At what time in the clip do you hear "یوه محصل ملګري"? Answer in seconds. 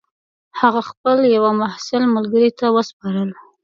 1.35-2.49